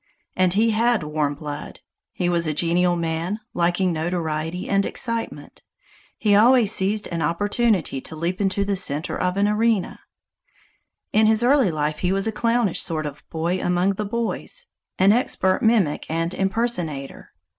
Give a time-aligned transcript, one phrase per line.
[0.35, 1.81] And he had warm blood.
[2.11, 5.61] He was a genial man, liking notoriety and excitement.
[6.17, 9.99] He always seized an opportunity to leap into the center of the arena.
[11.13, 14.65] In early life he was a clownish sort of boy among the boys
[14.97, 17.31] an expert mimic and impersonator.